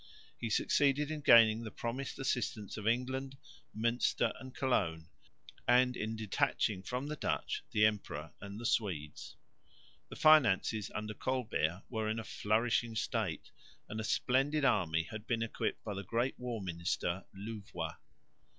He 0.39 0.49
succeeded 0.49 1.11
in 1.11 1.21
gaining 1.21 1.61
the 1.63 1.69
promised 1.69 2.17
assistance 2.17 2.75
of 2.75 2.87
England, 2.87 3.37
Münster 3.77 4.33
and 4.39 4.55
Cologne, 4.55 5.09
and 5.67 5.95
in 5.95 6.15
detaching 6.15 6.81
from 6.81 7.05
the 7.05 7.15
Dutch 7.15 7.63
the 7.69 7.85
Emperor 7.85 8.31
and 8.41 8.59
the 8.59 8.65
Swedes. 8.65 9.35
The 10.09 10.15
finances 10.15 10.89
under 10.95 11.13
Colbert 11.13 11.83
were 11.87 12.09
in 12.09 12.17
a 12.17 12.23
flourishing 12.23 12.95
state, 12.95 13.51
and 13.87 13.99
a 13.99 14.03
splendid 14.03 14.65
army 14.65 15.03
had 15.03 15.27
been 15.27 15.43
equipped 15.43 15.83
by 15.83 15.93
the 15.93 16.03
great 16.03 16.33
war 16.39 16.59
minister, 16.63 17.25
Louvois. 17.35 17.93